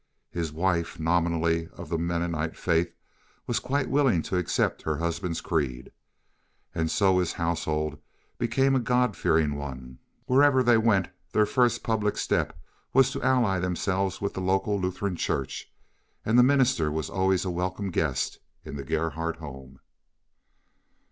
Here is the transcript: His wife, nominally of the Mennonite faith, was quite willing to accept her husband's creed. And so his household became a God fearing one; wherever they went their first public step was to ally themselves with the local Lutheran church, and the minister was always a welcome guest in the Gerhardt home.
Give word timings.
His 0.31 0.51
wife, 0.51 0.99
nominally 0.99 1.69
of 1.73 1.89
the 1.89 1.97
Mennonite 1.99 2.57
faith, 2.57 2.91
was 3.45 3.59
quite 3.59 3.87
willing 3.87 4.23
to 4.23 4.35
accept 4.37 4.81
her 4.81 4.97
husband's 4.97 5.41
creed. 5.41 5.91
And 6.73 6.89
so 6.89 7.19
his 7.19 7.33
household 7.33 7.99
became 8.39 8.73
a 8.75 8.79
God 8.79 9.15
fearing 9.15 9.53
one; 9.53 9.99
wherever 10.25 10.63
they 10.63 10.79
went 10.79 11.09
their 11.33 11.45
first 11.45 11.83
public 11.83 12.17
step 12.17 12.59
was 12.93 13.11
to 13.11 13.21
ally 13.21 13.59
themselves 13.59 14.19
with 14.19 14.33
the 14.33 14.41
local 14.41 14.79
Lutheran 14.81 15.17
church, 15.17 15.71
and 16.25 16.35
the 16.35 16.41
minister 16.41 16.91
was 16.91 17.07
always 17.11 17.45
a 17.45 17.51
welcome 17.51 17.91
guest 17.91 18.39
in 18.65 18.77
the 18.77 18.83
Gerhardt 18.83 19.35
home. 19.37 19.79